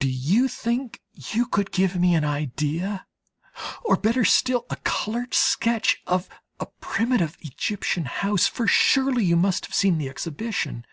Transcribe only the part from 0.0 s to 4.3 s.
Do you think you could give me an idea, or better